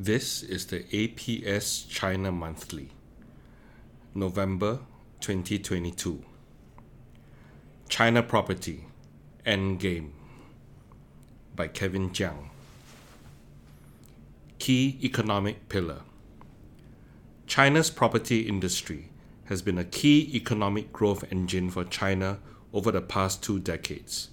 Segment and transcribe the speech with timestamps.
[0.00, 2.90] This is the APS China Monthly,
[4.14, 4.78] November
[5.18, 6.22] 2022.
[7.88, 8.84] China Property
[9.44, 10.10] Endgame
[11.56, 12.50] by Kevin Jiang.
[14.60, 16.02] Key Economic Pillar
[17.48, 19.10] China's property industry
[19.46, 22.38] has been a key economic growth engine for China
[22.72, 24.30] over the past two decades.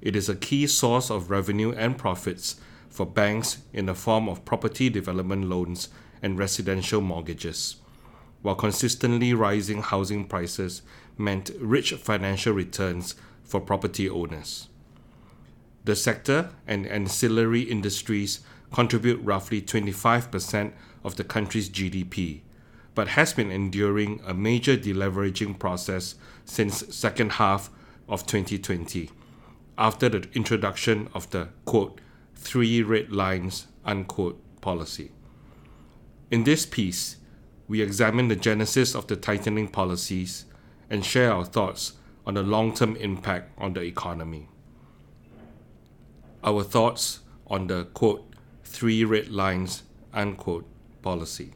[0.00, 2.58] It is a key source of revenue and profits
[2.94, 5.88] for banks in the form of property development loans
[6.22, 7.74] and residential mortgages,
[8.40, 10.80] while consistently rising housing prices
[11.18, 14.68] meant rich financial returns for property owners.
[15.84, 18.38] The sector and ancillary industries
[18.72, 22.42] contribute roughly 25% of the country's GDP,
[22.94, 27.70] but has been enduring a major deleveraging process since second half
[28.08, 29.10] of 2020
[29.76, 32.00] after the introduction of the quote
[32.34, 35.12] three red lines unquote policy.
[36.30, 37.16] In this piece,
[37.68, 40.44] we examine the genesis of the tightening policies
[40.90, 41.94] and share our thoughts
[42.26, 44.48] on the long-term impact on the economy.
[46.42, 49.82] Our thoughts on the quote three red lines
[50.12, 50.66] unquote
[51.02, 51.52] policy.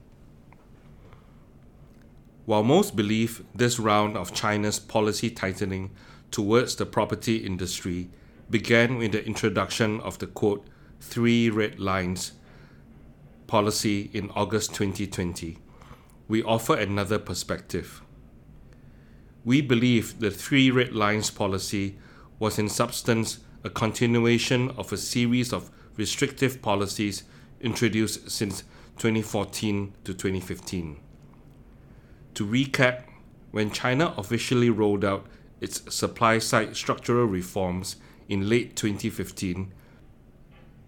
[2.46, 5.90] While most believe this round of China's policy tightening
[6.30, 8.08] towards the property industry
[8.50, 10.66] began with the introduction of the quote
[11.00, 12.32] three red lines
[13.46, 15.58] policy in August 2020,
[16.28, 18.02] we offer another perspective.
[19.44, 21.98] We believe the three red lines policy
[22.38, 27.24] was in substance a continuation of a series of restrictive policies
[27.60, 28.62] introduced since
[28.98, 30.98] 2014 to 2015.
[32.34, 33.04] To recap,
[33.50, 35.26] when China officially rolled out
[35.60, 37.96] its supply side structural reforms
[38.27, 39.71] in late 2015,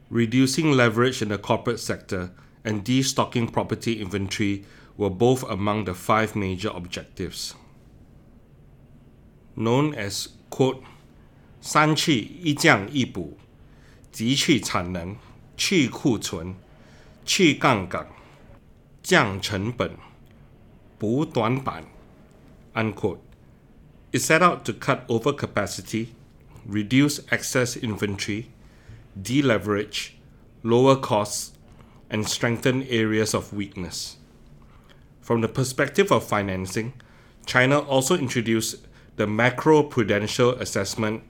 [0.09, 2.31] reducing leverage in the corporate sector
[2.63, 4.63] and destocking property inventory
[4.97, 7.53] were both among the five major objectives.
[9.55, 10.81] Known as quote
[11.61, 13.37] 三去一降一补，
[14.11, 15.17] 急去产能、
[15.57, 16.55] 去库存、
[17.25, 18.07] 去杠杆、
[19.01, 19.97] 降成本、
[20.97, 21.85] 补短板
[22.73, 23.19] unquote.
[24.11, 26.07] It set out to cut overcapacity,
[26.66, 28.50] reduce excess inventory,
[29.20, 30.16] deleverage,
[30.62, 31.52] lower costs,
[32.08, 34.16] and strengthen areas of weakness.
[35.20, 36.92] From the perspective of financing,
[37.46, 41.22] China also introduced the macro prudential assessment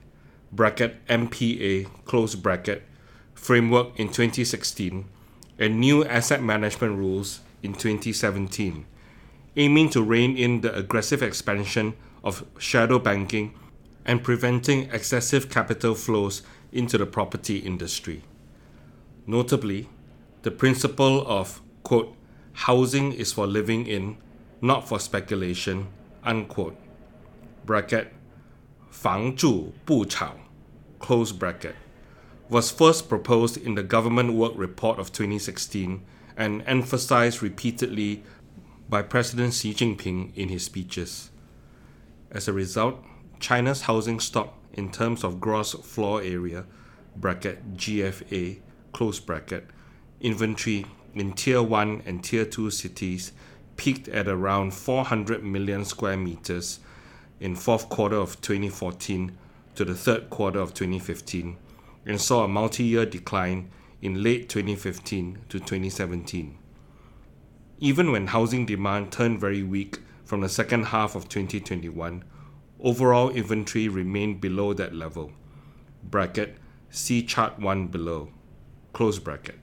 [0.51, 2.83] bracket MPA close bracket
[3.33, 5.05] framework in 2016
[5.57, 8.85] and new asset management rules in 2017
[9.55, 11.93] aiming to rein in the aggressive expansion
[12.23, 13.53] of shadow banking
[14.04, 18.22] and preventing excessive capital flows into the property industry.
[19.26, 19.88] Notably,
[20.42, 22.14] the principle of quote
[22.52, 24.16] housing is for living in,
[24.60, 25.88] not for speculation,
[26.24, 26.76] unquote
[27.66, 28.12] bracket
[28.90, 30.36] 房住不炒
[30.98, 31.74] close bracket
[32.48, 36.00] was first proposed in the government work report of 2016
[36.36, 38.22] and emphasized repeatedly
[38.88, 41.30] by President Xi Jinping in his speeches.
[42.30, 43.02] As a result,
[43.41, 46.63] China's housing stock in terms of gross floor area
[47.15, 48.59] bracket GFA
[48.93, 49.65] close bracket
[50.21, 50.85] inventory
[51.15, 53.33] in tier 1 and tier 2 cities
[53.75, 56.79] peaked at around 400 million square meters
[57.39, 59.35] in fourth quarter of 2014
[59.73, 61.57] to the third quarter of 2015
[62.05, 63.69] and saw a multi-year decline
[64.03, 66.57] in late 2015 to 2017.
[67.79, 72.23] Even when housing demand turned very weak from the second half of 2021,
[72.81, 75.31] overall inventory remained below that level.
[76.03, 76.57] Bracket
[76.89, 78.29] see chart 1 below.
[78.93, 79.59] Close bracket.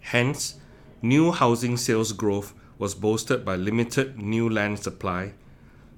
[0.00, 0.56] Hence,
[1.02, 5.34] new housing sales growth was bolstered by limited new land supply,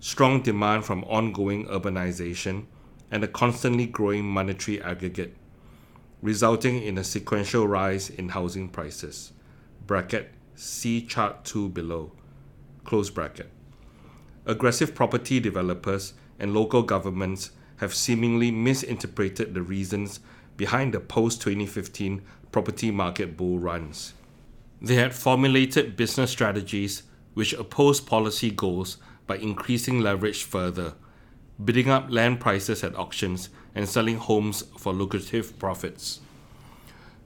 [0.00, 2.66] strong demand from ongoing urbanization,
[3.10, 5.36] and a constantly growing monetary aggregate,
[6.20, 9.32] resulting in a sequential rise in housing prices.
[9.86, 12.12] Bracket see chart 2 below.
[12.84, 13.50] Close bracket
[14.46, 20.20] aggressive property developers and local governments have seemingly misinterpreted the reasons
[20.56, 22.22] behind the post 2015
[22.52, 24.14] property market bull runs.
[24.80, 27.02] They had formulated business strategies
[27.34, 28.96] which opposed policy goals
[29.26, 30.94] by increasing leverage further,
[31.62, 36.20] bidding up land prices at auctions, and selling homes for lucrative profits.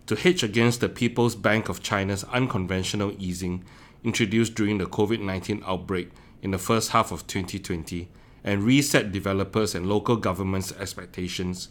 [0.07, 3.65] To hedge against the People's Bank of China's unconventional easing
[4.03, 6.11] introduced during the COVID 19 outbreak
[6.43, 8.09] in the first half of 2020
[8.43, 11.69] and reset developers and local governments' expectations,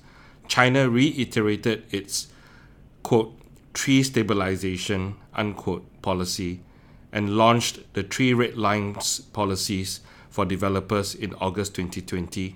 [0.48, 2.27] China reiterated its
[3.04, 3.39] quote
[3.74, 6.62] three stabilization unquote policy
[7.12, 12.56] and launched the three red lines policies for developers in August 2020.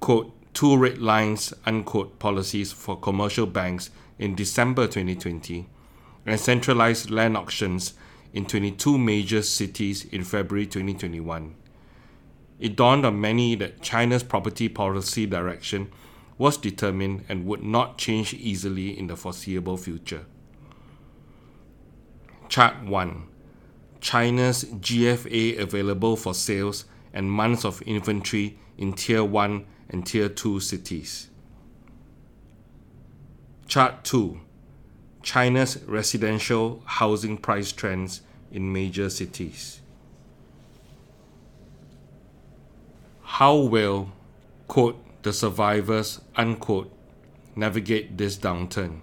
[0.00, 5.66] Quote, two red lines unquote policies for commercial banks in December 2020
[6.24, 7.94] and centralized land auctions
[8.36, 11.54] in 22 major cities in February 2021.
[12.60, 15.90] It dawned on many that China's property policy direction
[16.36, 20.26] was determined and would not change easily in the foreseeable future.
[22.50, 23.26] Chart 1
[24.02, 26.84] China's GFA available for sales
[27.14, 31.30] and months of inventory in Tier 1 and Tier 2 cities.
[33.66, 34.40] Chart 2
[35.22, 38.20] China's residential housing price trends
[38.50, 39.80] in major cities.
[43.22, 44.12] How will,
[44.68, 46.90] quote, the survivors, unquote,
[47.54, 49.00] navigate this downturn?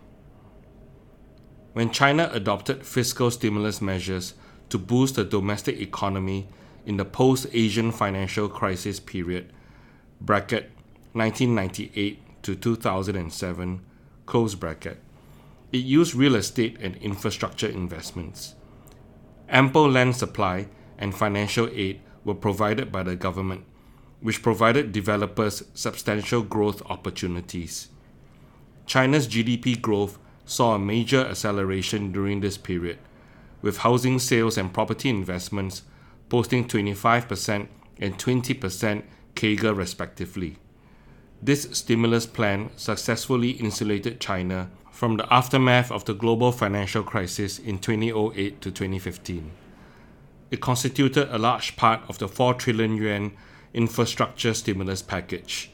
[1.73, 4.33] When China adopted fiscal stimulus measures
[4.69, 6.47] to boost the domestic economy
[6.85, 9.51] in the post Asian financial crisis period,
[10.21, 10.71] bracket
[11.13, 13.81] 1998 to 2007,
[14.25, 14.99] close bracket,
[15.71, 18.55] it used real estate and infrastructure investments.
[19.53, 20.65] Ample land supply
[20.97, 23.65] and financial aid were provided by the government,
[24.19, 27.89] which provided developers substantial growth opportunities.
[28.87, 32.97] China's GDP growth saw a major acceleration during this period,
[33.61, 35.83] with housing sales and property investments
[36.29, 37.67] posting 25%
[37.99, 39.03] and 20%
[39.35, 40.57] CAGR respectively.
[41.45, 47.79] This stimulus plan successfully insulated China from the aftermath of the global financial crisis in
[47.79, 49.51] 2008 to 2015.
[50.51, 53.33] It constituted a large part of the 4 trillion yuan
[53.73, 55.69] infrastructure stimulus package.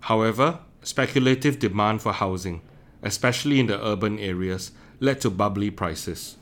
[0.00, 2.60] However, speculative demand for housing,
[3.02, 6.36] especially in the urban areas, led to bubbly prices.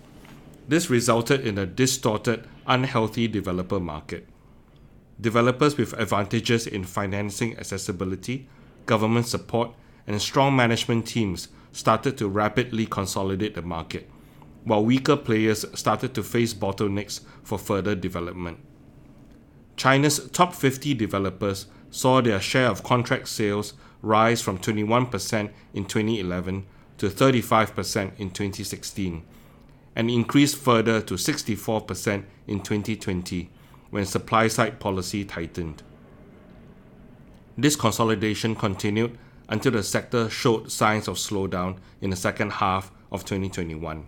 [0.66, 4.26] This resulted in a distorted, unhealthy developer market.
[5.20, 8.48] Developers with advantages in financing accessibility,
[8.86, 9.74] government support,
[10.06, 14.08] and strong management teams started to rapidly consolidate the market,
[14.64, 18.60] while weaker players started to face bottlenecks for further development.
[19.76, 26.64] China's top 50 developers saw their share of contract sales rise from 21% in 2011
[26.96, 29.22] to 35% in 2016,
[29.94, 33.50] and increased further to 64% in 2020
[33.90, 35.82] when supply side policy tightened.
[37.58, 43.24] This consolidation continued until the sector showed signs of slowdown in the second half of
[43.24, 44.06] 2021.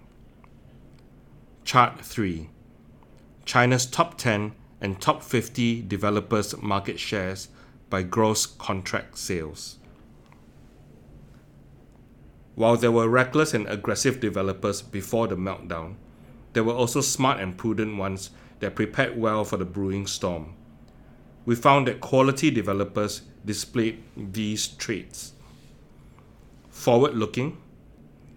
[1.64, 2.49] Chart 3
[3.44, 7.49] China's top 10 and top 50 developers' market shares
[7.90, 9.78] by gross contract sales.
[12.55, 15.94] While there were reckless and aggressive developers before the meltdown,
[16.52, 18.31] there were also smart and prudent ones
[18.62, 20.55] that prepared well for the brewing storm.
[21.44, 25.32] We found that quality developers displayed these traits
[26.70, 27.59] forward looking,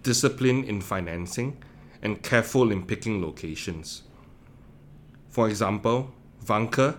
[0.04, 1.58] disciplined in financing,
[2.02, 4.04] and careful in picking locations.
[5.30, 6.14] For example,
[6.46, 6.98] Vanke,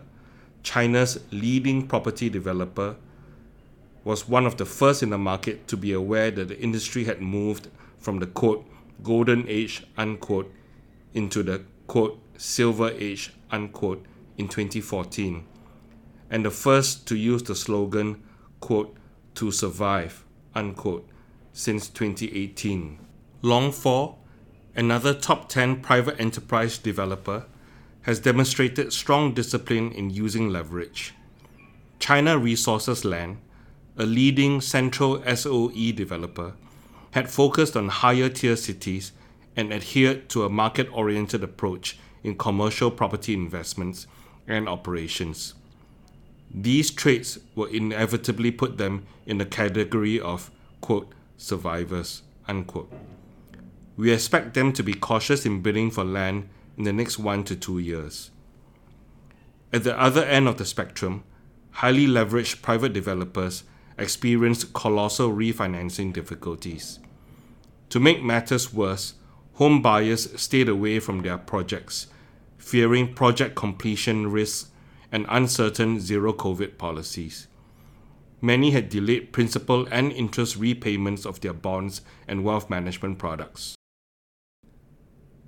[0.63, 2.97] China's leading property developer,
[4.03, 7.21] was one of the first in the market to be aware that the industry had
[7.21, 7.69] moved
[7.99, 8.65] from the quote
[9.03, 10.53] golden age unquote
[11.13, 14.05] into the quote silver age unquote
[14.37, 15.45] in 2014
[16.31, 18.23] and the first to use the slogan
[18.61, 18.97] quote
[19.35, 20.25] to survive
[20.55, 21.09] unquote
[21.53, 22.99] since 2018.
[23.43, 24.17] Longfor,
[24.75, 27.47] another top 10 private enterprise developer,
[28.03, 31.15] has demonstrated strong discipline in using leverage.
[31.99, 33.39] China Resources Land,
[33.97, 36.53] a leading central SOE developer,
[37.13, 39.13] had focused on higher tier cities
[39.57, 44.09] and adhered to a market oriented approach in commercial property investments
[44.49, 45.55] and operations.
[46.53, 52.23] These traits will inevitably put them in the category of, quote, survivors.
[52.49, 52.93] Unquote.
[53.97, 57.57] We expect them to be cautious in bidding for land in the next one to
[57.57, 58.31] two years.
[59.73, 61.23] At the other end of the spectrum,
[61.71, 63.65] highly leveraged private developers
[63.99, 66.99] experienced colossal refinancing difficulties.
[67.91, 69.15] To make matters worse,
[69.55, 72.09] home buyers stayed away from their projects,
[72.67, 74.71] fearing project completion risks
[75.13, 77.47] and uncertain zero COVID policies
[78.41, 83.75] many had delayed principal and interest repayments of their bonds and wealth management products.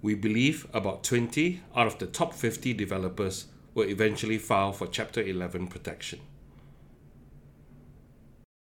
[0.00, 5.20] We believe about 20 out of the top 50 developers will eventually file for Chapter
[5.20, 6.20] 11 protection.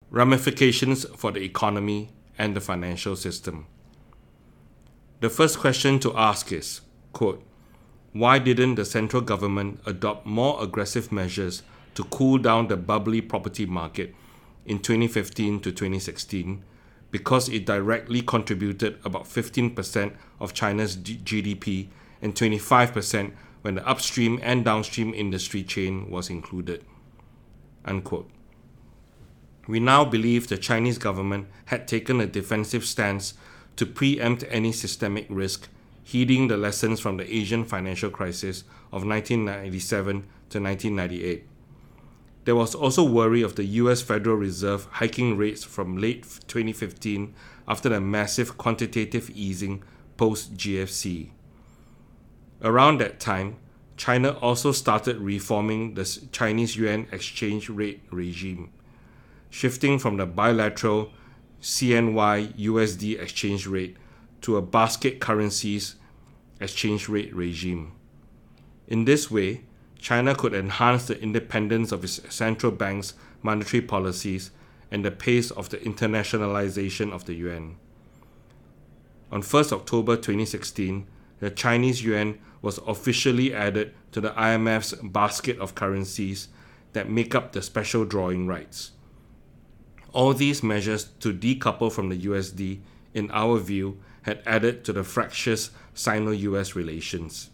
[0.10, 3.66] Ramifications for the economy and the financial system.
[5.22, 6.82] The first question to ask is
[7.14, 7.44] quote,
[8.14, 11.64] Why didn't the central government adopt more aggressive measures
[11.96, 14.14] to cool down the bubbly property market
[14.68, 16.64] in 2015 to 2016?
[17.10, 21.88] Because it directly contributed about 15% of China's GDP
[22.22, 26.86] and 25% when the upstream and downstream industry chain was included.
[27.84, 28.30] Unquote.
[29.68, 33.34] We now believe the Chinese government had taken a defensive stance
[33.78, 35.68] to preempt any systemic risk,
[36.04, 41.48] heeding the lessons from the Asian financial crisis of 1997 to 1998.
[42.46, 47.34] There was also worry of the US Federal Reserve hiking rates from late 2015
[47.68, 49.82] after the massive quantitative easing
[50.18, 51.30] post GFC.
[52.62, 53.58] Around that time,
[53.96, 58.72] China also started reforming the Chinese yuan exchange rate regime,
[59.50, 61.12] shifting from the bilateral
[61.62, 63.96] CNY USD exchange rate
[64.44, 65.96] to a basket currencies
[66.60, 67.94] exchange rate regime.
[68.88, 69.64] In this way,
[69.98, 74.52] China could enhance the independence of its central bank's monetary policies
[74.92, 77.78] and the pace of the internationalization of the yuan.
[79.32, 81.08] On 1st October 2016,
[81.40, 86.50] the Chinese yuan was officially added to the IMF's basket of currencies
[86.92, 88.92] that make up the special drawing rights.
[90.12, 92.82] All these measures to decouple from the USD,
[93.14, 97.50] in our view, had added to the fractious Sino US relations.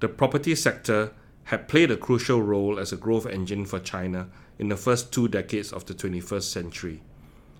[0.00, 1.12] The property sector
[1.44, 4.28] had played a crucial role as a growth engine for China
[4.58, 7.02] in the first two decades of the 21st century.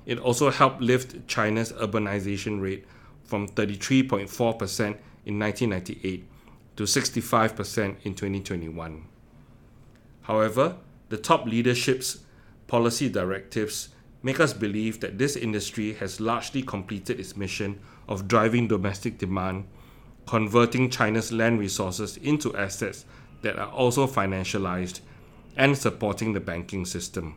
[0.06, 2.84] It also helped lift China's urbanization rate
[3.24, 4.80] from 33.4%
[5.24, 6.28] in 1998
[6.76, 9.04] to 65% in 2021.
[10.22, 10.76] However,
[11.08, 12.20] the top leadership's
[12.66, 13.90] policy directives
[14.22, 19.66] make us believe that this industry has largely completed its mission of driving domestic demand,
[20.26, 23.04] converting China's land resources into assets
[23.42, 25.00] that are also financialized,
[25.56, 27.36] and supporting the banking system.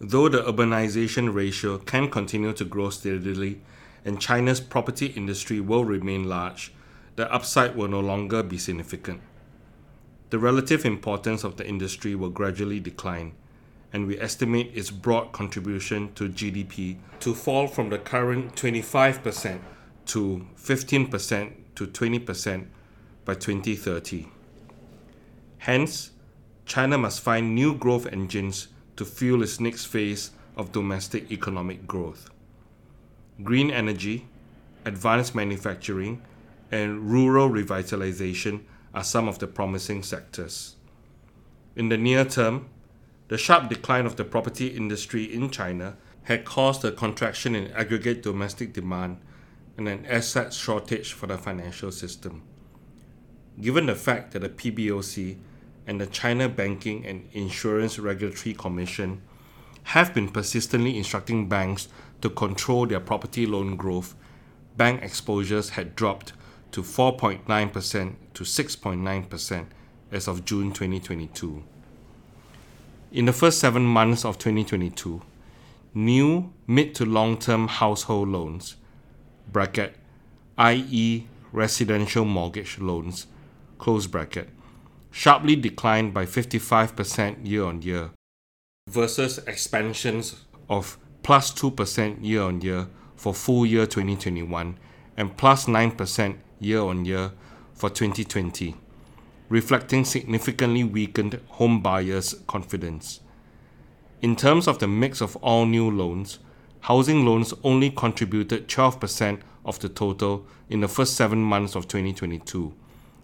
[0.00, 3.60] Though the urbanization ratio can continue to grow steadily
[4.04, 6.72] and China's property industry will remain large,
[7.16, 9.20] the upside will no longer be significant.
[10.30, 13.34] The relative importance of the industry will gradually decline,
[13.92, 19.60] and we estimate its broad contribution to GDP to fall from the current 25%
[20.06, 22.66] to 15% to 20%
[23.24, 24.26] by 2030.
[25.58, 26.10] Hence,
[26.66, 32.30] China must find new growth engines to fuel its next phase of domestic economic growth
[33.42, 34.26] green energy,
[34.84, 36.22] advanced manufacturing,
[36.70, 38.62] and rural revitalization
[38.94, 40.76] are some of the promising sectors.
[41.76, 42.68] In the near term,
[43.30, 48.24] the sharp decline of the property industry in China had caused a contraction in aggregate
[48.24, 49.18] domestic demand
[49.76, 52.42] and an asset shortage for the financial system.
[53.60, 55.38] Given the fact that the PBOC
[55.86, 59.22] and the China Banking and Insurance Regulatory Commission
[59.84, 61.86] have been persistently instructing banks
[62.22, 64.16] to control their property loan growth,
[64.76, 66.32] bank exposures had dropped
[66.72, 69.66] to 4.9% to 6.9%
[70.10, 71.62] as of June 2022.
[73.12, 75.20] In the first seven months of 2022,
[75.94, 78.76] new mid to long term household loans,
[79.50, 79.96] bracket,
[80.56, 83.26] i.e., residential mortgage loans,
[83.78, 84.48] close bracket,
[85.10, 88.10] sharply declined by 55% year on year
[88.88, 92.86] versus expansions of plus 2% year on year
[93.16, 94.78] for full year 2021
[95.16, 97.32] and plus 9% year on year
[97.74, 98.76] for 2020,
[99.50, 103.20] reflecting significantly weakened home buyers' confidence.
[104.22, 106.38] In terms of the mix of all new loans,
[106.82, 112.72] housing loans only contributed 12% of the total in the first seven months of 2022,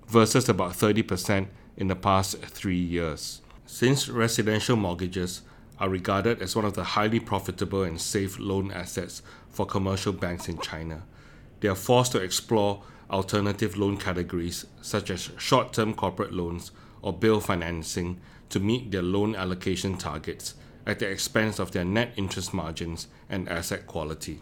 [0.08, 3.40] versus about 30% in the past three years.
[3.64, 5.42] Since residential mortgages
[5.78, 10.48] are regarded as one of the highly profitable and safe loan assets for commercial banks
[10.48, 11.02] in China.
[11.60, 16.72] They are forced to explore alternative loan categories such as short term corporate loans
[17.02, 20.54] or bill financing to meet their loan allocation targets
[20.86, 24.40] at the expense of their net interest margins and asset quality.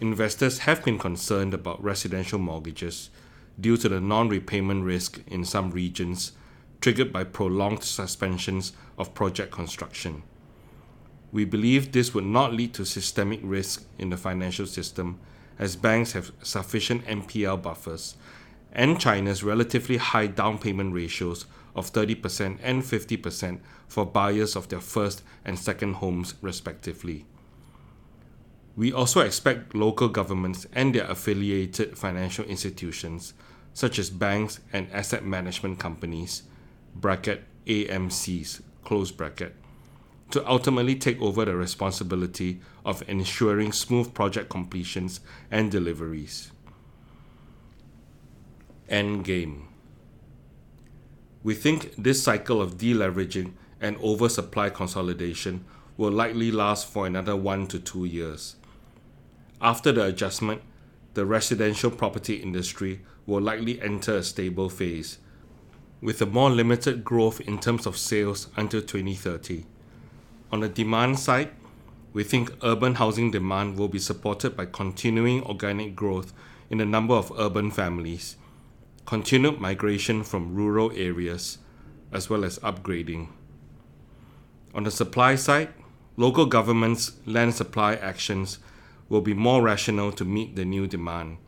[0.00, 3.10] Investors have been concerned about residential mortgages
[3.58, 6.32] due to the non repayment risk in some regions
[6.80, 10.22] triggered by prolonged suspensions of project construction.
[11.32, 15.18] We believe this would not lead to systemic risk in the financial system
[15.58, 18.16] as banks have sufficient NPL buffers
[18.72, 24.80] and China's relatively high down payment ratios of 30% and 50% for buyers of their
[24.80, 27.24] first and second homes, respectively.
[28.76, 33.32] We also expect local governments and their affiliated financial institutions,
[33.72, 36.42] such as banks and asset management companies,
[36.94, 39.54] bracket AMCs, close bracket,
[40.30, 46.50] to ultimately take over the responsibility of ensuring smooth project completions and deliveries.
[48.90, 49.62] Endgame.
[51.42, 55.64] We think this cycle of deleveraging and oversupply consolidation
[55.96, 58.56] will likely last for another one to two years.
[59.60, 60.62] After the adjustment,
[61.14, 65.18] the residential property industry will likely enter a stable phase,
[66.00, 69.64] with a more limited growth in terms of sales until 2030.
[70.52, 71.50] On the demand side,
[72.12, 76.32] we think urban housing demand will be supported by continuing organic growth
[76.70, 78.36] in the number of urban families,
[79.04, 81.58] continued migration from rural areas,
[82.12, 83.28] as well as upgrading.
[84.74, 85.68] On the supply side,
[86.16, 88.58] local governments' land supply actions
[89.08, 91.38] will be more rational to meet the new demand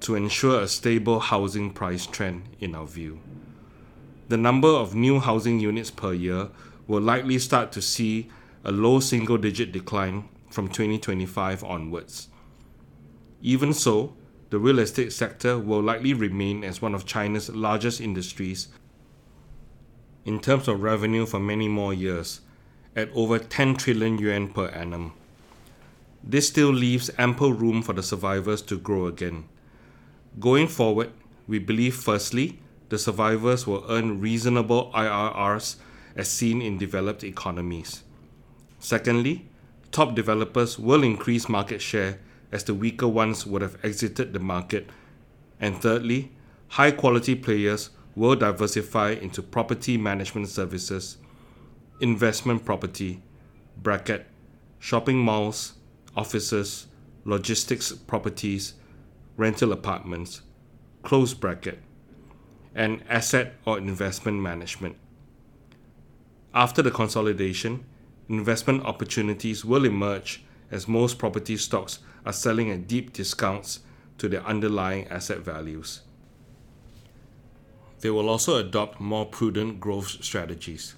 [0.00, 3.20] to ensure a stable housing price trend in our view.
[4.28, 6.48] The number of new housing units per year
[6.86, 8.30] will likely start to see
[8.64, 12.28] a low single digit decline from 2025 onwards.
[13.42, 14.14] Even so,
[14.50, 18.68] the real estate sector will likely remain as one of China's largest industries
[20.24, 22.40] in terms of revenue for many more years,
[22.96, 25.12] at over 10 trillion yuan per annum.
[26.22, 29.44] This still leaves ample room for the survivors to grow again.
[30.40, 31.12] Going forward,
[31.46, 35.76] we believe firstly, the survivors will earn reasonable IRRs
[36.16, 38.04] as seen in developed economies.
[38.78, 39.46] Secondly,
[39.90, 42.18] top developers will increase market share
[42.52, 44.88] as the weaker ones would have exited the market.
[45.60, 46.32] And thirdly,
[46.68, 51.16] high quality players will diversify into property management services,
[52.00, 53.22] investment property,
[53.82, 54.26] bracket,
[54.78, 55.74] shopping malls,
[56.16, 56.86] offices,
[57.24, 58.74] logistics properties,
[59.36, 60.42] rental apartments,
[61.02, 61.80] close bracket,
[62.74, 64.96] and asset or investment management.
[66.54, 67.84] After the consolidation,
[68.28, 73.80] investment opportunities will emerge as most property stocks are selling at deep discounts
[74.18, 76.02] to their underlying asset values.
[78.00, 80.94] They will also adopt more prudent growth strategies.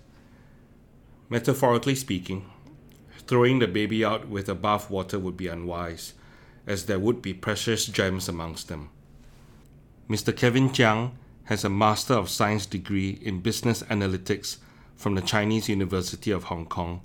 [1.30, 2.50] Metaphorically speaking,
[3.26, 6.12] throwing the baby out with the bathwater would be unwise,
[6.66, 8.90] as there would be precious gems amongst them.
[10.10, 10.36] Mr.
[10.36, 11.12] Kevin Jiang
[11.44, 14.58] has a Master of Science degree in Business Analytics
[14.96, 17.02] from the Chinese University of Hong Kong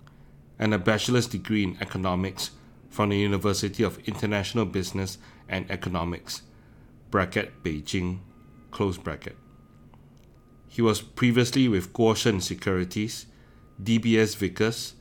[0.58, 2.52] and a bachelor's degree in economics
[2.90, 6.42] from the University of International Business and Economics,
[7.10, 8.20] bracket Beijing,
[8.72, 9.36] close bracket.
[10.68, 13.26] He was previously with Guosheng Securities,
[13.82, 14.94] DBS Vickers,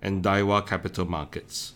[0.00, 1.74] and Daiwa Capital Markets.